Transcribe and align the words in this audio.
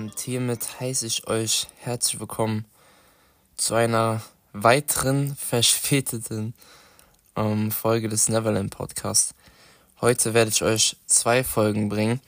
Und 0.00 0.18
hiermit 0.18 0.80
heiße 0.80 1.06
ich 1.06 1.26
euch 1.26 1.66
herzlich 1.80 2.18
willkommen 2.20 2.64
zu 3.58 3.74
einer 3.74 4.22
weiteren 4.54 5.36
verspäteten 5.38 6.54
ähm, 7.36 7.70
Folge 7.70 8.08
des 8.08 8.30
Neverland 8.30 8.74
Podcasts. 8.74 9.34
Heute 10.00 10.32
werde 10.32 10.50
ich 10.50 10.62
euch 10.62 10.96
zwei 11.04 11.44
Folgen 11.44 11.90
bringen. 11.90 12.22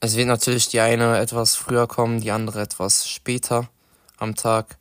Es 0.00 0.16
wird 0.16 0.26
natürlich 0.26 0.68
die 0.68 0.80
eine 0.80 1.18
etwas 1.18 1.54
früher 1.54 1.86
kommen, 1.86 2.22
die 2.22 2.30
andere 2.30 2.62
etwas 2.62 3.06
später 3.06 3.68
am 4.16 4.34
Tag. 4.34 4.78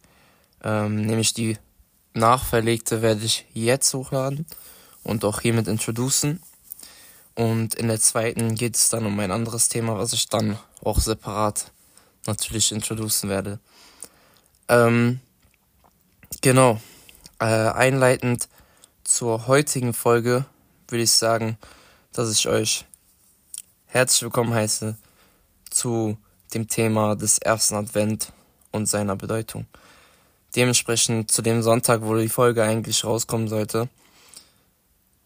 Ähm, 0.64 1.06
nämlich 1.06 1.34
die 1.34 1.58
nachverlegte 2.14 3.02
werde 3.02 3.26
ich 3.26 3.46
jetzt 3.54 3.94
hochladen 3.94 4.46
und 5.04 5.26
auch 5.26 5.42
hiermit 5.42 5.68
introducen. 5.68 6.42
Und 7.42 7.74
in 7.74 7.88
der 7.88 8.00
zweiten 8.00 8.54
geht 8.54 8.76
es 8.76 8.90
dann 8.90 9.04
um 9.04 9.20
ein 9.20 9.32
anderes 9.32 9.68
Thema, 9.68 9.98
was 9.98 10.14
ich 10.14 10.30
dann 10.30 10.60
auch 10.84 11.00
separat 11.00 11.72
natürlich 12.28 12.72
introducen 12.72 13.32
werde. 13.32 13.58
Ähm, 14.68 15.20
genau. 16.42 16.80
Äh, 17.40 17.46
einleitend 17.46 18.48
zur 19.04 19.48
heutigen 19.48 19.96
Folge 19.96 20.46
würde 20.88 21.02
ich 21.02 21.14
sagen, 21.14 21.58
dass 22.14 22.32
ich 22.32 22.48
euch 22.48 22.86
herzlich 23.88 24.22
willkommen 24.22 24.54
heiße 24.54 24.96
zu 25.72 26.20
dem 26.54 26.68
Thema 26.68 27.16
des 27.16 27.40
ersten 27.40 27.74
Advent 27.74 28.32
und 28.70 28.86
seiner 28.86 29.16
Bedeutung. 29.16 29.66
Dementsprechend 30.56 31.32
zu 31.32 31.42
dem 31.42 31.64
Sonntag, 31.64 32.04
wo 32.04 32.16
die 32.16 32.30
Folge 32.30 32.62
eigentlich 32.62 33.04
rauskommen 33.04 33.48
sollte, 33.48 33.90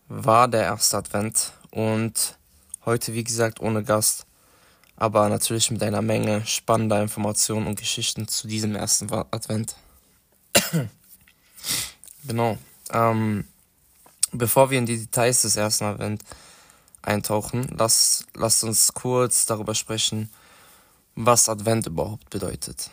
war 0.07 0.47
der 0.47 0.63
erste 0.63 0.95
Advent 0.95 1.51
und 1.75 2.37
heute, 2.85 3.13
wie 3.13 3.25
gesagt, 3.25 3.59
ohne 3.59 3.83
Gast, 3.83 4.25
aber 4.95 5.27
natürlich 5.27 5.69
mit 5.71 5.83
einer 5.83 6.01
Menge 6.01 6.45
spannender 6.45 7.01
Informationen 7.01 7.67
und 7.67 7.77
Geschichten 7.77 8.29
zu 8.29 8.47
diesem 8.47 8.75
ersten 8.75 9.11
Advent. 9.11 9.75
genau. 12.27 12.57
Ähm, 12.93 13.45
bevor 14.31 14.69
wir 14.69 14.77
in 14.77 14.85
die 14.85 14.99
Details 14.99 15.41
des 15.41 15.57
ersten 15.57 15.83
Advent 15.83 16.23
eintauchen, 17.01 17.67
lasst, 17.77 18.25
lasst 18.35 18.63
uns 18.63 18.93
kurz 18.93 19.45
darüber 19.45 19.75
sprechen, 19.75 20.29
was 21.15 21.49
Advent 21.49 21.87
überhaupt 21.87 22.29
bedeutet. 22.29 22.89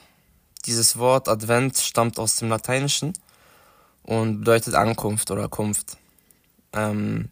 Dieses 0.67 0.99
Wort 0.99 1.29
Advent 1.29 1.79
stammt 1.79 2.19
aus 2.19 2.35
dem 2.35 2.49
Lateinischen 2.49 3.13
und 4.03 4.41
bedeutet 4.41 4.75
Ankunft 4.75 5.31
oder 5.31 5.49
Kunft. 5.49 5.99
Ähm, 6.73 7.29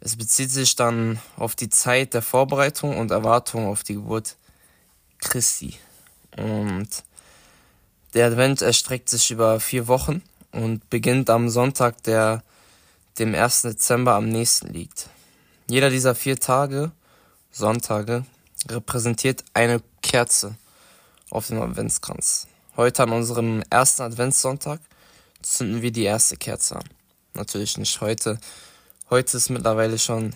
es 0.00 0.16
bezieht 0.16 0.50
sich 0.50 0.76
dann 0.76 1.18
auf 1.36 1.54
die 1.54 1.68
Zeit 1.68 2.14
der 2.14 2.22
Vorbereitung 2.22 2.96
und 2.96 3.10
Erwartung 3.10 3.66
auf 3.66 3.82
die 3.82 3.94
Geburt 3.94 4.36
Christi. 5.18 5.76
Und 6.36 6.88
der 8.14 8.26
Advent 8.26 8.62
erstreckt 8.62 9.10
sich 9.10 9.30
über 9.30 9.60
vier 9.60 9.88
Wochen 9.88 10.22
und 10.52 10.88
beginnt 10.90 11.30
am 11.30 11.48
Sonntag, 11.48 12.02
der 12.04 12.42
dem 13.18 13.34
1. 13.34 13.62
Dezember 13.62 14.14
am 14.14 14.28
nächsten 14.28 14.68
liegt. 14.68 15.08
Jeder 15.68 15.90
dieser 15.90 16.14
vier 16.14 16.38
Tage, 16.38 16.92
Sonntage, 17.50 18.24
repräsentiert 18.68 19.44
eine 19.52 19.82
Kerze 20.02 20.56
auf 21.30 21.48
dem 21.48 21.60
Adventskranz. 21.60 22.46
Heute 22.76 23.02
an 23.02 23.10
unserem 23.10 23.62
ersten 23.68 24.02
Adventssonntag 24.02 24.80
zünden 25.42 25.82
wir 25.82 25.90
die 25.90 26.04
erste 26.04 26.36
Kerze 26.36 26.76
an. 26.76 26.84
Natürlich 27.34 27.76
nicht 27.76 28.00
heute, 28.00 28.38
Heute 29.10 29.38
ist 29.38 29.48
mittlerweile 29.48 29.98
schon 29.98 30.34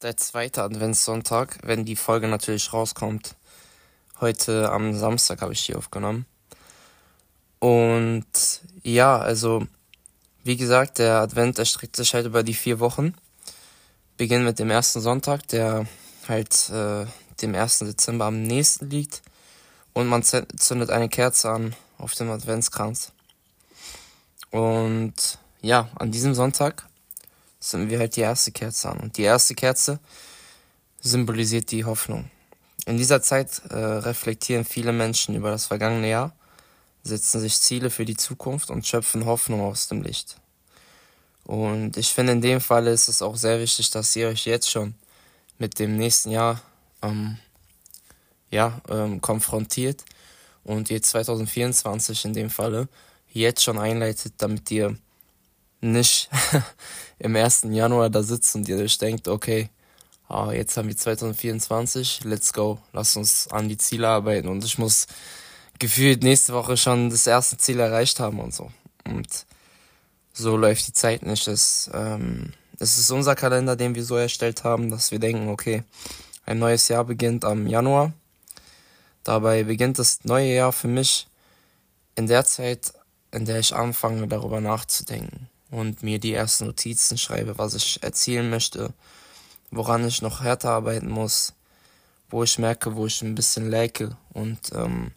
der 0.00 0.16
zweite 0.16 0.62
Adventssonntag, 0.62 1.58
wenn 1.64 1.84
die 1.84 1.96
Folge 1.96 2.28
natürlich 2.28 2.72
rauskommt. 2.72 3.34
Heute 4.22 4.72
am 4.72 4.94
Samstag 4.96 5.42
habe 5.42 5.52
ich 5.52 5.66
die 5.66 5.74
aufgenommen. 5.74 6.24
Und 7.58 8.24
ja, 8.82 9.18
also 9.18 9.66
wie 10.44 10.56
gesagt, 10.56 10.98
der 10.98 11.16
Advent 11.16 11.58
erstreckt 11.58 11.96
sich 11.96 12.14
halt 12.14 12.24
über 12.24 12.42
die 12.42 12.54
vier 12.54 12.80
Wochen. 12.80 13.12
Beginn 14.16 14.44
mit 14.44 14.58
dem 14.58 14.70
ersten 14.70 15.02
Sonntag, 15.02 15.46
der 15.48 15.86
halt 16.26 16.70
äh, 16.70 17.04
dem 17.42 17.54
1. 17.54 17.80
Dezember 17.80 18.24
am 18.24 18.40
nächsten 18.40 18.88
liegt. 18.88 19.20
Und 19.92 20.06
man 20.06 20.22
zündet 20.22 20.88
eine 20.88 21.10
Kerze 21.10 21.50
an 21.50 21.76
auf 21.98 22.14
dem 22.14 22.30
Adventskranz. 22.30 23.12
Und 24.50 25.38
ja, 25.60 25.90
an 25.96 26.12
diesem 26.12 26.34
Sonntag 26.34 26.86
zünden 27.64 27.88
wir 27.88 27.98
halt 27.98 28.16
die 28.16 28.20
erste 28.20 28.52
Kerze 28.52 28.90
an. 28.90 29.00
Und 29.00 29.16
die 29.16 29.22
erste 29.22 29.54
Kerze 29.54 29.98
symbolisiert 31.00 31.70
die 31.70 31.84
Hoffnung. 31.84 32.30
In 32.86 32.98
dieser 32.98 33.22
Zeit 33.22 33.62
äh, 33.70 33.76
reflektieren 33.76 34.64
viele 34.64 34.92
Menschen 34.92 35.34
über 35.34 35.50
das 35.50 35.66
vergangene 35.66 36.10
Jahr, 36.10 36.34
setzen 37.02 37.40
sich 37.40 37.58
Ziele 37.58 37.88
für 37.88 38.04
die 38.04 38.16
Zukunft 38.16 38.70
und 38.70 38.86
schöpfen 38.86 39.24
Hoffnung 39.24 39.62
aus 39.62 39.88
dem 39.88 40.02
Licht. 40.02 40.36
Und 41.44 41.96
ich 41.96 42.08
finde, 42.08 42.32
in 42.32 42.42
dem 42.42 42.60
Fall 42.60 42.86
ist 42.86 43.08
es 43.08 43.22
auch 43.22 43.36
sehr 43.36 43.58
wichtig, 43.60 43.90
dass 43.90 44.14
ihr 44.16 44.28
euch 44.28 44.44
jetzt 44.44 44.70
schon 44.70 44.94
mit 45.58 45.78
dem 45.78 45.96
nächsten 45.96 46.30
Jahr 46.30 46.60
ähm, 47.02 47.38
ja, 48.50 48.80
ähm, 48.90 49.22
konfrontiert 49.22 50.04
und 50.64 50.90
ihr 50.90 51.02
2024 51.02 52.26
in 52.26 52.34
dem 52.34 52.50
Falle 52.50 52.88
jetzt 53.32 53.62
schon 53.62 53.78
einleitet, 53.78 54.34
damit 54.38 54.70
ihr 54.70 54.96
nicht 55.92 56.30
im 57.18 57.36
1. 57.36 57.66
Januar 57.70 58.10
da 58.10 58.22
sitzt 58.22 58.54
und 58.54 58.68
ihr 58.68 58.78
euch 58.78 58.98
denkt, 58.98 59.28
okay, 59.28 59.70
ah, 60.28 60.52
jetzt 60.52 60.76
haben 60.76 60.88
wir 60.88 60.96
2024, 60.96 62.24
let's 62.24 62.52
go, 62.52 62.78
lass 62.92 63.16
uns 63.16 63.48
an 63.48 63.68
die 63.68 63.76
Ziele 63.76 64.08
arbeiten 64.08 64.48
und 64.48 64.64
ich 64.64 64.78
muss 64.78 65.06
gefühlt 65.78 66.22
nächste 66.22 66.52
Woche 66.52 66.76
schon 66.76 67.10
das 67.10 67.26
erste 67.26 67.56
Ziel 67.56 67.80
erreicht 67.80 68.20
haben 68.20 68.40
und 68.40 68.54
so. 68.54 68.70
Und 69.04 69.46
so 70.32 70.56
läuft 70.56 70.86
die 70.88 70.92
Zeit 70.92 71.22
nicht. 71.22 71.46
Es, 71.46 71.90
ähm, 71.92 72.52
es 72.78 72.98
ist 72.98 73.10
unser 73.10 73.34
Kalender, 73.34 73.76
den 73.76 73.94
wir 73.94 74.04
so 74.04 74.16
erstellt 74.16 74.64
haben, 74.64 74.90
dass 74.90 75.10
wir 75.10 75.18
denken, 75.18 75.48
okay, 75.48 75.84
ein 76.46 76.58
neues 76.58 76.88
Jahr 76.88 77.04
beginnt 77.04 77.44
am 77.44 77.66
Januar. 77.66 78.12
Dabei 79.22 79.64
beginnt 79.64 79.98
das 79.98 80.24
neue 80.24 80.54
Jahr 80.54 80.72
für 80.72 80.88
mich 80.88 81.28
in 82.14 82.26
der 82.26 82.44
Zeit, 82.44 82.92
in 83.30 83.44
der 83.44 83.58
ich 83.58 83.74
anfange, 83.74 84.28
darüber 84.28 84.60
nachzudenken 84.60 85.48
und 85.74 86.04
mir 86.04 86.20
die 86.20 86.32
ersten 86.32 86.66
Notizen 86.66 87.18
schreibe, 87.18 87.58
was 87.58 87.74
ich 87.74 88.00
erzielen 88.02 88.48
möchte, 88.48 88.92
woran 89.72 90.06
ich 90.06 90.22
noch 90.22 90.40
härter 90.40 90.70
arbeiten 90.70 91.08
muss, 91.08 91.52
wo 92.30 92.44
ich 92.44 92.58
merke, 92.58 92.94
wo 92.94 93.06
ich 93.06 93.22
ein 93.22 93.34
bisschen 93.34 93.70
lacke 93.70 94.16
und 94.32 94.72
ähm, 94.72 95.10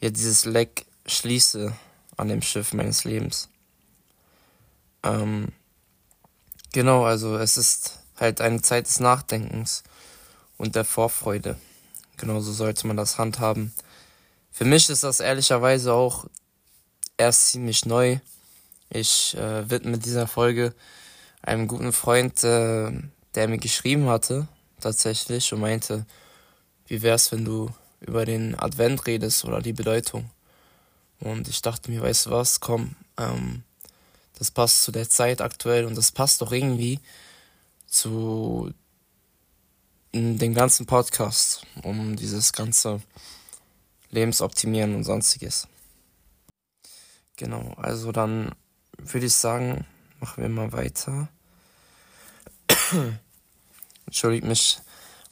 ja 0.00 0.10
dieses 0.10 0.44
Leck 0.46 0.84
schließe 1.06 1.72
an 2.16 2.28
dem 2.28 2.42
Schiff 2.42 2.72
meines 2.72 3.04
Lebens. 3.04 3.48
Ähm, 5.04 5.52
genau, 6.72 7.04
also 7.04 7.36
es 7.36 7.56
ist 7.56 8.00
halt 8.16 8.40
eine 8.40 8.62
Zeit 8.62 8.86
des 8.88 8.98
Nachdenkens 8.98 9.84
und 10.58 10.74
der 10.74 10.84
Vorfreude. 10.84 11.56
Genauso 12.16 12.52
sollte 12.52 12.86
man 12.88 12.96
das 12.96 13.18
handhaben. 13.18 13.72
Für 14.50 14.64
mich 14.64 14.88
ist 14.88 15.04
das 15.04 15.20
ehrlicherweise 15.20 15.92
auch 15.92 16.26
erst 17.16 17.48
ziemlich 17.48 17.84
neu. 17.84 18.18
Ich 18.90 19.36
äh, 19.36 19.68
widme 19.68 19.98
dieser 19.98 20.26
Folge 20.26 20.74
einem 21.42 21.68
guten 21.68 21.92
Freund, 21.92 22.42
äh, 22.44 22.92
der 23.34 23.48
mir 23.48 23.58
geschrieben 23.58 24.08
hatte, 24.08 24.48
tatsächlich, 24.80 25.52
und 25.52 25.60
meinte, 25.60 26.06
wie 26.86 27.02
wär's, 27.02 27.32
wenn 27.32 27.44
du 27.44 27.70
über 28.00 28.24
den 28.24 28.58
Advent 28.58 29.06
redest 29.06 29.44
oder 29.44 29.60
die 29.60 29.72
Bedeutung. 29.72 30.30
Und 31.20 31.48
ich 31.48 31.62
dachte 31.62 31.90
mir, 31.90 32.02
weißt 32.02 32.26
du 32.26 32.30
was, 32.30 32.60
komm, 32.60 32.94
ähm, 33.16 33.62
das 34.38 34.50
passt 34.50 34.82
zu 34.82 34.92
der 34.92 35.08
Zeit 35.08 35.40
aktuell 35.40 35.86
und 35.86 35.96
das 35.96 36.12
passt 36.12 36.42
doch 36.42 36.52
irgendwie 36.52 37.00
zu 37.86 38.72
dem 40.12 40.54
ganzen 40.54 40.86
Podcast, 40.86 41.66
um 41.82 42.16
dieses 42.16 42.52
ganze 42.52 43.02
Lebensoptimieren 44.10 44.94
und 44.94 45.04
sonstiges. 45.04 45.68
Genau, 47.36 47.74
also 47.76 48.12
dann 48.12 48.54
würde 48.98 49.26
ich 49.26 49.34
sagen, 49.34 49.84
machen 50.20 50.42
wir 50.42 50.48
mal 50.48 50.72
weiter. 50.72 51.28
Entschuldigt 54.06 54.44
mich 54.44 54.78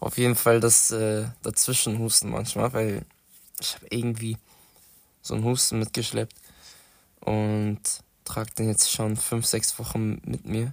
auf 0.00 0.19
jeden 0.19 0.37
Fall 0.37 0.61
das 0.61 0.90
äh, 0.90 1.26
Dazwischenhusten 1.43 2.31
manchmal, 2.31 2.72
weil 2.72 3.05
ich 3.61 3.75
habe 3.75 3.87
irgendwie 3.90 4.37
so 5.22 5.34
einen 5.34 5.44
Husten 5.44 5.78
mitgeschleppt 5.78 6.37
und 7.20 7.81
trage 8.25 8.52
den 8.55 8.69
jetzt 8.69 8.90
schon 8.90 9.16
fünf, 9.16 9.46
sechs 9.46 9.78
Wochen 9.78 10.20
mit 10.25 10.44
mir. 10.44 10.72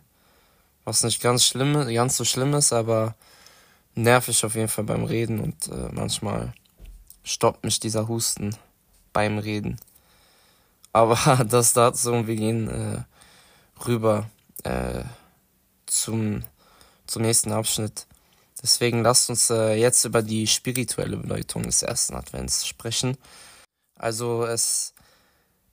Was 0.83 1.03
nicht 1.03 1.21
ganz 1.21 1.45
schlimm, 1.45 1.73
ganz 1.93 2.17
so 2.17 2.25
schlimm 2.25 2.53
ist, 2.53 2.73
aber 2.73 3.15
nervig 3.95 4.43
auf 4.43 4.55
jeden 4.55 4.67
Fall 4.67 4.83
beim 4.83 5.03
Reden 5.03 5.39
und 5.39 5.67
äh, 5.67 5.89
manchmal 5.91 6.53
stoppt 7.23 7.63
mich 7.63 7.79
dieser 7.79 8.07
Husten 8.07 8.55
beim 9.13 9.37
Reden. 9.37 9.79
Aber 10.93 11.45
das 11.49 11.73
dazu 11.73 12.11
und 12.11 12.27
wir 12.27 12.35
gehen 12.35 12.69
äh, 12.69 13.03
rüber 13.85 14.29
äh, 14.63 15.03
zum, 15.85 16.43
zum 17.07 17.21
nächsten 17.21 17.51
Abschnitt 17.51 18.05
Deswegen 18.61 19.01
lasst 19.01 19.29
uns 19.29 19.49
äh, 19.49 19.73
jetzt 19.73 20.05
über 20.05 20.21
die 20.21 20.45
spirituelle 20.45 21.17
Bedeutung 21.17 21.63
des 21.63 21.81
ersten 21.81 22.15
Advents 22.15 22.67
sprechen. 22.67 23.17
Also 23.97 24.45
es 24.45 24.93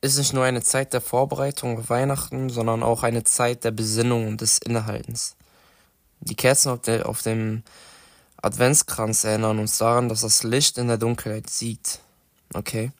ist 0.00 0.16
nicht 0.16 0.32
nur 0.32 0.44
eine 0.44 0.62
Zeit 0.62 0.94
der 0.94 1.00
Vorbereitung 1.02 1.78
auf 1.78 1.90
Weihnachten, 1.90 2.48
sondern 2.48 2.82
auch 2.82 3.02
eine 3.02 3.24
Zeit 3.24 3.64
der 3.64 3.72
Besinnung 3.72 4.26
und 4.26 4.40
des 4.40 4.58
Innehaltens. 4.58 5.36
Die 6.20 6.34
Kerzen 6.34 6.70
auf, 6.70 6.80
der, 6.80 7.08
auf 7.08 7.22
dem 7.22 7.62
Adventskranz 8.40 9.24
erinnern 9.24 9.58
uns 9.58 9.76
daran, 9.76 10.08
dass 10.08 10.22
das 10.22 10.42
Licht 10.42 10.78
in 10.78 10.88
der 10.88 10.98
Dunkelheit 10.98 11.50
siegt. 11.50 12.00
Okay? 12.54 12.90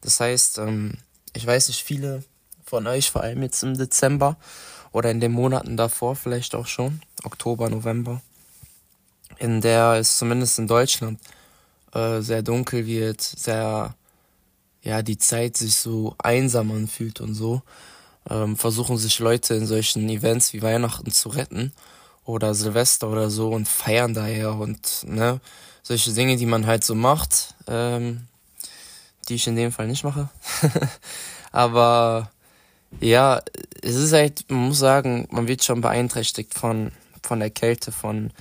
Das 0.00 0.18
heißt, 0.18 0.58
ähm, 0.58 0.98
ich 1.32 1.46
weiß 1.46 1.68
nicht, 1.68 1.82
viele 1.82 2.22
von 2.64 2.86
euch, 2.86 3.10
vor 3.10 3.22
allem 3.22 3.42
jetzt 3.42 3.62
im 3.62 3.76
Dezember 3.76 4.36
oder 4.92 5.10
in 5.10 5.20
den 5.20 5.32
Monaten 5.32 5.76
davor 5.76 6.16
vielleicht 6.16 6.54
auch 6.54 6.66
schon, 6.66 7.00
Oktober, 7.24 7.68
November, 7.68 8.20
in 9.38 9.60
der 9.60 9.94
es 9.94 10.18
zumindest 10.18 10.58
in 10.58 10.66
Deutschland 10.66 11.18
äh, 11.92 12.20
sehr 12.20 12.42
dunkel 12.42 12.86
wird, 12.86 13.20
sehr, 13.20 13.94
ja, 14.82 15.02
die 15.02 15.18
Zeit 15.18 15.56
sich 15.56 15.76
so 15.76 16.14
einsam 16.18 16.70
anfühlt 16.70 17.20
und 17.20 17.34
so, 17.34 17.62
ähm, 18.30 18.56
versuchen 18.56 18.98
sich 18.98 19.18
Leute 19.18 19.54
in 19.54 19.66
solchen 19.66 20.08
Events 20.08 20.52
wie 20.52 20.62
Weihnachten 20.62 21.10
zu 21.10 21.30
retten 21.30 21.72
oder 22.24 22.54
Silvester 22.54 23.08
oder 23.08 23.30
so 23.30 23.50
und 23.50 23.68
feiern 23.68 24.14
daher 24.14 24.54
und 24.54 25.04
ne, 25.06 25.40
solche 25.82 26.12
Dinge, 26.12 26.36
die 26.36 26.46
man 26.46 26.66
halt 26.66 26.84
so 26.84 26.94
macht, 26.94 27.54
ähm, 27.66 28.28
die 29.28 29.34
ich 29.36 29.46
in 29.46 29.56
dem 29.56 29.72
Fall 29.72 29.86
nicht 29.86 30.04
mache. 30.04 30.28
Aber 31.52 32.30
ja, 33.00 33.40
es 33.82 33.94
ist 33.94 34.12
halt, 34.12 34.44
man 34.48 34.68
muss 34.68 34.78
sagen, 34.78 35.26
man 35.30 35.48
wird 35.48 35.64
schon 35.64 35.80
beeinträchtigt 35.80 36.54
von, 36.54 36.92
von 37.22 37.40
der 37.40 37.50
Kälte, 37.50 37.92
von 37.92 38.32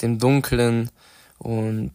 dem 0.00 0.18
Dunklen 0.18 0.90
und 1.38 1.92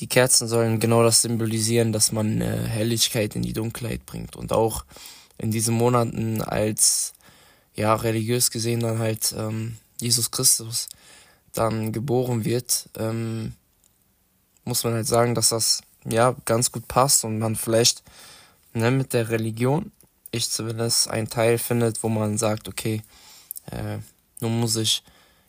die 0.00 0.06
Kerzen 0.06 0.48
sollen 0.48 0.80
genau 0.80 1.02
das 1.02 1.22
symbolisieren, 1.22 1.92
dass 1.92 2.12
man 2.12 2.40
äh, 2.40 2.66
Helligkeit 2.66 3.34
in 3.34 3.42
die 3.42 3.54
Dunkelheit 3.54 4.04
bringt 4.04 4.36
und 4.36 4.52
auch 4.52 4.84
in 5.38 5.50
diesen 5.50 5.74
Monaten 5.74 6.42
als 6.42 7.14
ja 7.74 7.94
religiös 7.94 8.50
gesehen 8.50 8.80
dann 8.80 8.98
halt 8.98 9.34
ähm, 9.36 9.78
Jesus 10.00 10.30
Christus 10.30 10.88
dann 11.52 11.92
geboren 11.92 12.44
wird, 12.44 12.88
ähm, 12.98 13.54
muss 14.64 14.84
man 14.84 14.94
halt 14.94 15.06
sagen, 15.06 15.34
dass 15.34 15.50
das 15.50 15.82
ja 16.04 16.34
ganz 16.44 16.72
gut 16.72 16.88
passt 16.88 17.24
und 17.24 17.38
man 17.38 17.56
vielleicht 17.56 18.02
ne, 18.74 18.90
mit 18.90 19.12
der 19.12 19.30
Religion, 19.30 19.92
ich 20.30 20.50
zumindest, 20.50 21.08
einen 21.08 21.28
Teil 21.28 21.58
findet, 21.58 22.02
wo 22.02 22.08
man 22.08 22.38
sagt, 22.38 22.68
okay, 22.68 23.02
äh, 23.70 23.98
nun 24.40 24.60
muss 24.60 24.76
ich 24.76 25.02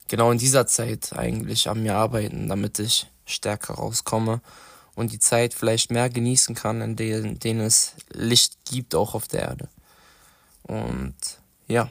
genau 0.08 0.32
in 0.32 0.38
dieser 0.38 0.68
Zeit 0.68 1.14
eigentlich 1.14 1.70
an 1.70 1.82
mir 1.82 1.96
arbeiten, 1.96 2.48
damit 2.50 2.80
ich 2.80 3.08
stärker 3.26 3.76
rauskomme 3.76 4.42
und 4.96 5.12
die 5.12 5.20
Zeit 5.20 5.54
vielleicht 5.54 5.92
mehr 5.92 6.10
genießen 6.10 6.56
kann, 6.56 6.82
in 6.82 6.96
denen, 6.96 7.40
denen 7.40 7.62
es 7.62 7.96
Licht 8.12 8.58
gibt, 8.66 8.94
auch 8.96 9.16
auf 9.16 9.28
der 9.28 9.42
Erde. 9.42 9.70
Und 10.64 11.16
ja, 11.68 11.90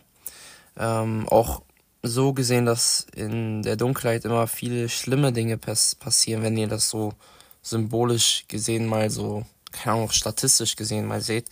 ähm, 0.76 1.28
auch 1.28 1.62
so 2.02 2.32
gesehen, 2.32 2.66
dass 2.66 3.06
in 3.14 3.62
der 3.62 3.76
Dunkelheit 3.76 4.24
immer 4.24 4.46
viele 4.46 4.88
schlimme 4.88 5.32
Dinge 5.32 5.56
pass 5.56 5.94
passieren, 5.94 6.42
wenn 6.42 6.56
ihr 6.56 6.68
das 6.68 6.88
so 6.88 7.14
symbolisch 7.62 8.44
gesehen 8.48 8.86
mal 8.86 9.08
so, 9.10 9.46
keine 9.70 9.96
Ahnung, 9.96 10.10
statistisch 10.10 10.76
gesehen 10.76 11.06
mal 11.06 11.20
seht, 11.20 11.48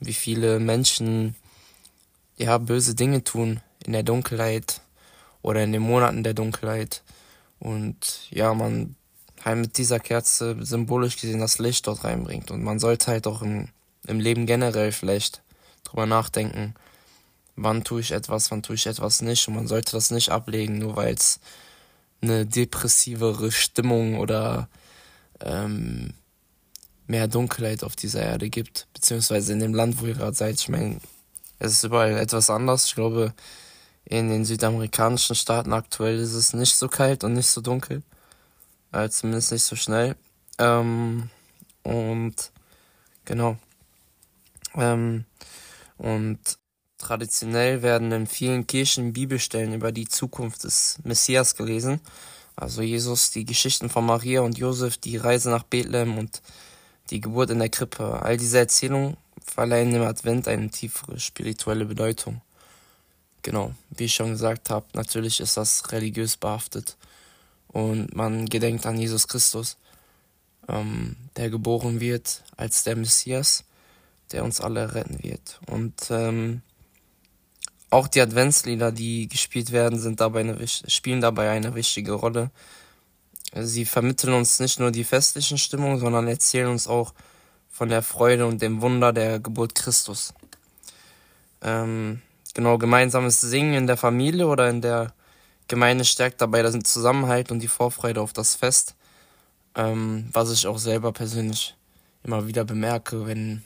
wie 0.00 0.14
viele 0.14 0.58
Menschen 0.60 1.36
ja 2.36 2.58
böse 2.58 2.94
Dinge 2.94 3.22
tun 3.22 3.60
in 3.84 3.92
der 3.92 4.02
Dunkelheit 4.02 4.80
oder 5.42 5.62
in 5.62 5.72
den 5.72 5.82
Monaten 5.82 6.22
der 6.22 6.34
Dunkelheit. 6.34 7.02
Und 7.58 8.28
ja, 8.30 8.52
man 8.54 8.96
halt 9.44 9.58
mit 9.58 9.78
dieser 9.78 10.00
Kerze 10.00 10.56
symbolisch 10.60 11.16
gesehen 11.16 11.40
das 11.40 11.58
Licht 11.58 11.86
dort 11.86 12.04
reinbringt. 12.04 12.50
Und 12.50 12.62
man 12.62 12.78
sollte 12.78 13.08
halt 13.08 13.26
auch 13.26 13.42
im, 13.42 13.68
im 14.06 14.20
Leben 14.20 14.46
generell 14.46 14.92
vielleicht 14.92 15.42
drüber 15.84 16.06
nachdenken, 16.06 16.74
wann 17.56 17.84
tue 17.84 18.00
ich 18.00 18.12
etwas, 18.12 18.50
wann 18.50 18.62
tue 18.62 18.76
ich 18.76 18.86
etwas 18.86 19.22
nicht. 19.22 19.46
Und 19.48 19.54
man 19.54 19.68
sollte 19.68 19.92
das 19.92 20.10
nicht 20.10 20.30
ablegen, 20.30 20.78
nur 20.78 20.96
weil 20.96 21.14
es 21.14 21.40
eine 22.22 22.46
depressivere 22.46 23.50
Stimmung 23.50 24.18
oder 24.18 24.68
ähm, 25.40 26.14
mehr 27.06 27.28
Dunkelheit 27.28 27.84
auf 27.84 27.96
dieser 27.96 28.22
Erde 28.22 28.50
gibt. 28.50 28.86
Beziehungsweise 28.94 29.52
in 29.52 29.60
dem 29.60 29.74
Land, 29.74 30.00
wo 30.00 30.06
ihr 30.06 30.14
gerade 30.14 30.36
seid. 30.36 30.56
Ich 30.56 30.68
meine, 30.68 31.00
es 31.58 31.72
ist 31.72 31.84
überall 31.84 32.16
etwas 32.18 32.50
anders. 32.50 32.86
Ich 32.86 32.94
glaube, 32.94 33.34
in 34.04 34.28
den 34.28 34.44
südamerikanischen 34.44 35.36
Staaten 35.36 35.72
aktuell 35.72 36.18
ist 36.18 36.34
es 36.34 36.52
nicht 36.52 36.74
so 36.74 36.88
kalt 36.88 37.24
und 37.24 37.34
nicht 37.34 37.48
so 37.48 37.60
dunkel. 37.60 38.02
Äh, 38.92 39.08
zumindest 39.08 39.52
nicht 39.52 39.64
so 39.64 39.76
schnell. 39.76 40.16
Ähm, 40.58 41.30
und 41.82 42.52
genau. 43.24 43.56
Ähm, 44.76 45.24
und 45.96 46.60
Traditionell 47.00 47.80
werden 47.80 48.12
in 48.12 48.26
vielen 48.26 48.66
Kirchen 48.66 49.14
Bibelstellen 49.14 49.72
über 49.72 49.90
die 49.90 50.06
Zukunft 50.06 50.64
des 50.64 50.98
Messias 51.02 51.56
gelesen. 51.56 52.00
Also 52.60 52.82
Jesus, 52.82 53.30
die 53.30 53.46
Geschichten 53.46 53.88
von 53.88 54.04
Maria 54.04 54.42
und 54.42 54.58
Josef, 54.58 54.98
die 54.98 55.16
Reise 55.16 55.48
nach 55.48 55.62
Bethlehem 55.62 56.18
und 56.18 56.42
die 57.08 57.20
Geburt 57.20 57.50
in 57.50 57.58
der 57.58 57.70
Krippe. 57.70 58.20
All 58.22 58.36
diese 58.36 58.58
Erzählungen 58.58 59.16
verleihen 59.42 59.92
dem 59.92 60.02
Advent 60.02 60.46
eine 60.46 60.70
tiefere 60.70 61.18
spirituelle 61.18 61.86
Bedeutung. 61.86 62.42
Genau, 63.42 63.72
wie 63.88 64.04
ich 64.04 64.14
schon 64.14 64.32
gesagt 64.32 64.68
habe, 64.68 64.86
natürlich 64.92 65.40
ist 65.40 65.56
das 65.56 65.90
religiös 65.90 66.36
behaftet 66.36 66.98
und 67.68 68.14
man 68.14 68.46
gedenkt 68.46 68.84
an 68.84 68.98
Jesus 68.98 69.26
Christus, 69.26 69.78
ähm, 70.68 71.16
der 71.36 71.48
geboren 71.48 72.00
wird 72.00 72.44
als 72.58 72.82
der 72.82 72.96
Messias, 72.96 73.64
der 74.32 74.44
uns 74.44 74.60
alle 74.60 74.94
retten 74.94 75.22
wird. 75.22 75.58
Und 75.66 75.94
ähm, 76.10 76.60
auch 77.90 78.08
die 78.08 78.20
Adventslieder, 78.20 78.92
die 78.92 79.28
gespielt 79.28 79.72
werden, 79.72 79.98
sind 79.98 80.20
dabei 80.20 80.40
eine, 80.40 80.56
spielen 80.66 81.20
dabei 81.20 81.50
eine 81.50 81.74
wichtige 81.74 82.12
Rolle. 82.12 82.50
Sie 83.54 83.84
vermitteln 83.84 84.32
uns 84.32 84.60
nicht 84.60 84.78
nur 84.78 84.92
die 84.92 85.04
festlichen 85.04 85.58
Stimmung, 85.58 85.98
sondern 85.98 86.28
erzählen 86.28 86.68
uns 86.68 86.86
auch 86.86 87.12
von 87.68 87.88
der 87.88 88.02
Freude 88.02 88.46
und 88.46 88.62
dem 88.62 88.80
Wunder 88.80 89.12
der 89.12 89.40
Geburt 89.40 89.74
Christus. 89.74 90.32
Ähm, 91.62 92.22
genau, 92.54 92.78
gemeinsames 92.78 93.40
Singen 93.40 93.74
in 93.74 93.86
der 93.86 93.96
Familie 93.96 94.46
oder 94.46 94.70
in 94.70 94.80
der 94.80 95.12
Gemeinde 95.66 96.04
stärkt 96.04 96.40
dabei 96.40 96.62
den 96.62 96.84
Zusammenhalt 96.84 97.50
und 97.50 97.60
die 97.60 97.68
Vorfreude 97.68 98.20
auf 98.20 98.32
das 98.32 98.54
Fest, 98.54 98.94
ähm, 99.74 100.28
was 100.32 100.52
ich 100.52 100.66
auch 100.66 100.78
selber 100.78 101.12
persönlich 101.12 101.74
immer 102.22 102.46
wieder 102.46 102.64
bemerke, 102.64 103.26
wenn 103.26 103.64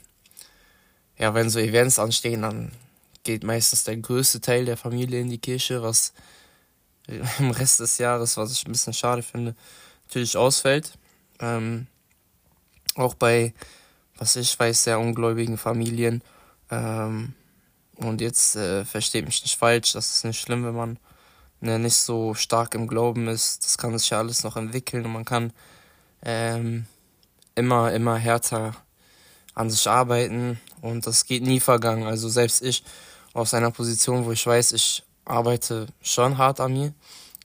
ja, 1.17 1.33
wenn 1.33 1.49
so 1.49 1.59
Events 1.59 1.99
anstehen, 1.99 2.41
dann 2.41 2.71
geht 3.25 3.43
meistens 3.43 3.83
der 3.83 3.97
größte 3.97 4.39
Teil 4.39 4.63
der 4.63 4.77
Familie 4.77 5.19
in 5.19 5.29
die 5.29 5.39
Kirche, 5.39 5.83
was 5.83 6.13
im 7.39 7.51
Rest 7.51 7.81
des 7.81 7.97
Jahres, 7.97 8.37
was 8.37 8.53
ich 8.53 8.65
ein 8.65 8.71
bisschen 8.71 8.93
schade 8.93 9.21
finde, 9.21 9.55
natürlich 10.05 10.37
ausfällt. 10.37 10.97
Ähm, 11.39 11.87
auch 12.95 13.15
bei, 13.15 13.53
was 14.17 14.37
ich 14.37 14.57
weiß, 14.57 14.85
sehr 14.85 14.99
ungläubigen 14.99 15.57
Familien. 15.57 16.21
Ähm, 16.71 17.33
und 17.97 18.21
jetzt 18.21 18.55
äh, 18.55 18.85
versteht 18.85 19.25
mich 19.25 19.41
nicht 19.43 19.57
falsch, 19.57 19.93
das 19.93 20.15
ist 20.15 20.25
nicht 20.25 20.39
schlimm, 20.39 20.65
wenn 20.65 20.75
man 20.75 20.99
ne, 21.61 21.79
nicht 21.79 21.95
so 21.95 22.33
stark 22.33 22.75
im 22.75 22.87
Glauben 22.87 23.27
ist. 23.27 23.63
Das 23.65 23.77
kann 23.77 23.97
sich 23.97 24.09
ja 24.09 24.19
alles 24.19 24.43
noch 24.43 24.55
entwickeln 24.55 25.05
und 25.05 25.13
man 25.13 25.25
kann 25.25 25.51
ähm, 26.23 26.85
immer, 27.55 27.91
immer 27.93 28.17
härter 28.17 28.75
an 29.53 29.69
sich 29.69 29.87
arbeiten 29.87 30.59
und 30.81 31.07
das 31.07 31.25
geht 31.25 31.43
nie 31.43 31.59
vergangen. 31.59 32.03
Also 32.03 32.27
selbst 32.27 32.61
ich 32.61 32.83
aus 33.35 33.53
einer 33.53 33.69
Position, 33.69 34.25
wo 34.25 34.31
ich 34.31 34.47
weiß, 34.47 34.71
ich 34.71 35.03
arbeite 35.25 35.87
schon 36.01 36.37
hart 36.37 36.61
an 36.61 36.71
mir, 36.71 36.93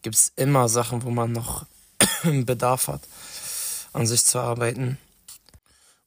gibt 0.02 0.14
es 0.14 0.32
immer 0.36 0.68
Sachen, 0.68 1.02
wo 1.02 1.10
man 1.10 1.32
noch 1.32 1.66
Bedarf 2.22 2.86
hat, 2.86 3.02
an 3.92 4.06
sich 4.06 4.24
zu 4.24 4.38
arbeiten. 4.38 4.98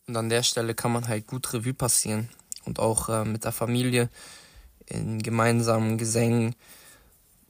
Und 0.08 0.16
an 0.16 0.30
der 0.30 0.42
Stelle 0.42 0.74
kann 0.74 0.94
man 0.94 1.08
halt 1.08 1.28
gut 1.28 1.52
Revue 1.52 1.74
passieren 1.74 2.30
und 2.64 2.80
auch 2.80 3.10
äh, 3.10 3.26
mit 3.26 3.44
der 3.44 3.52
Familie 3.52 4.10
in 4.86 5.22
gemeinsamen 5.22 5.98
Gesängen 5.98 6.56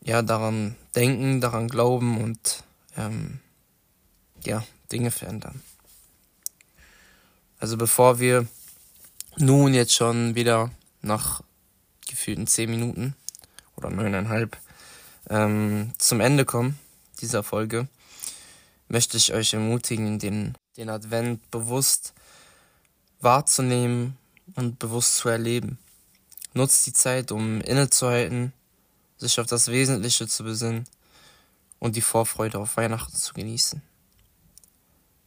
ja 0.02 0.24
daran 0.24 0.76
denken, 0.96 1.40
daran 1.40 1.68
glauben 1.68 2.20
und 2.22 2.64
ähm, 2.98 3.40
ja 4.44 4.64
Dinge 4.92 5.12
verändern. 5.12 5.62
Also 7.60 7.78
bevor 7.78 8.20
wir 8.20 8.48
nun 9.38 9.76
jetzt 9.76 9.94
schon 9.94 10.34
wieder 10.34 10.72
nach 11.02 11.44
gefühlten 12.14 12.46
zehn 12.46 12.70
Minuten 12.70 13.16
oder 13.76 13.90
neuneinhalb 13.90 14.56
ähm, 15.30 15.94
zum 15.98 16.20
Ende 16.20 16.46
kommen 16.46 16.78
dieser 17.22 17.42
Folge, 17.42 17.88
möchte 18.88 19.18
ich 19.18 19.34
euch 19.34 19.54
ermutigen, 19.54 20.20
den, 20.20 20.54
den 20.78 20.90
Advent 20.90 21.50
bewusst 21.50 22.14
wahrzunehmen 23.20 24.16
und 24.56 24.78
bewusst 24.78 25.16
zu 25.16 25.30
erleben. 25.30 25.80
Nutzt 26.54 26.86
die 26.86 26.94
Zeit, 26.94 27.32
um 27.32 27.62
innezuhalten, 27.62 28.54
sich 29.18 29.40
auf 29.40 29.48
das 29.48 29.70
Wesentliche 29.70 30.28
zu 30.28 30.44
besinnen 30.44 30.86
und 31.80 31.96
die 31.96 32.02
Vorfreude 32.02 32.60
auf 32.60 32.78
Weihnachten 32.78 33.16
zu 33.16 33.34
genießen. 33.34 33.82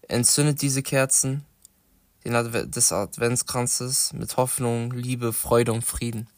Entzündet 0.03 0.63
diese 0.63 0.85
Kerzen 0.85 1.45
Adve 2.25 2.67
des 2.67 2.93
Adventskranzes 2.93 4.13
mit 4.13 4.37
Hoffnung, 4.37 4.91
Liebe, 4.93 5.33
Freude 5.33 5.73
und 5.73 5.83
Frieden. 5.83 6.29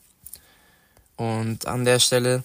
Und 1.18 1.66
an 1.66 1.84
der 1.84 1.98
Stelle 1.98 2.44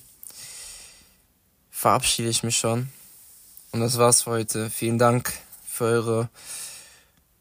verabschiede 1.69 2.29
ich 2.29 2.43
mich 2.43 2.57
schon. 2.57 2.89
Und 3.71 3.79
das 3.79 3.97
war's 3.97 4.23
für 4.23 4.31
heute. 4.31 4.69
Vielen 4.69 4.97
Dank 4.97 5.31
für 5.65 5.85
eure, 5.85 6.29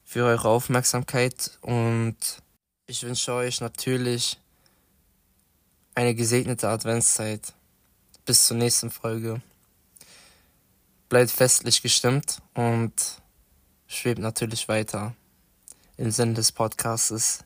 für 0.04 0.24
eure 0.24 0.48
Aufmerksamkeit 0.48 1.58
und 1.62 2.16
ich 2.86 3.02
wünsche 3.02 3.32
euch 3.32 3.60
natürlich 3.60 4.38
eine 5.94 6.14
gesegnete 6.14 6.68
Adventszeit. 6.68 7.52
Bis 8.24 8.46
zur 8.46 8.56
nächsten 8.56 8.90
Folge. 8.90 9.40
Bleibt 11.08 11.30
festlich 11.30 11.82
gestimmt 11.82 12.40
und 12.54 12.92
schwebt 13.86 14.20
natürlich 14.20 14.68
weiter 14.68 15.14
im 15.96 16.10
Sinne 16.10 16.34
des 16.34 16.52
Podcasts 16.52 17.44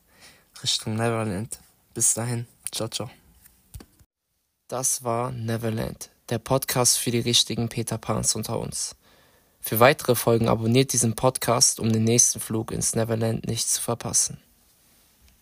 Richtung 0.62 0.96
Neverland. 0.96 1.58
Bis 1.94 2.14
dahin, 2.14 2.46
ciao, 2.72 2.88
ciao. 2.88 3.25
Das 4.68 5.04
war 5.04 5.30
Neverland, 5.30 6.10
der 6.28 6.40
Podcast 6.40 6.98
für 6.98 7.12
die 7.12 7.20
richtigen 7.20 7.68
Peter 7.68 7.98
Pans 7.98 8.34
unter 8.34 8.58
uns. 8.58 8.96
Für 9.60 9.78
weitere 9.78 10.16
Folgen 10.16 10.48
abonniert 10.48 10.92
diesen 10.92 11.14
Podcast, 11.14 11.78
um 11.78 11.92
den 11.92 12.02
nächsten 12.02 12.40
Flug 12.40 12.72
ins 12.72 12.96
Neverland 12.96 13.46
nicht 13.46 13.68
zu 13.68 13.80
verpassen. 13.80 14.42